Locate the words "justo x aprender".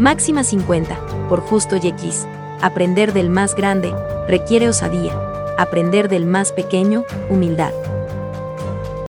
1.42-3.12